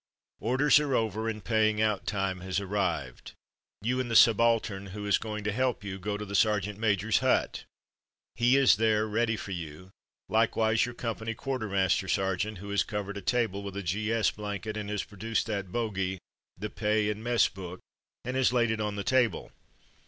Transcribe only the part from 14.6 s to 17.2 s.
and has produced that bogey— the pay